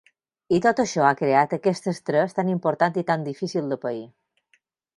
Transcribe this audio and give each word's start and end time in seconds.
I 0.55 0.59
tot 0.65 0.79
això 0.83 1.03
ha 1.09 1.17
creat 1.19 1.53
aquest 1.57 1.89
estrès 1.91 2.33
tan 2.39 2.49
important 2.55 2.99
i 3.03 3.05
tan 3.11 3.27
difícil 3.29 3.69
de 3.75 3.79
pair. 3.87 4.05